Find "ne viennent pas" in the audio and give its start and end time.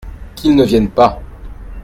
0.55-1.21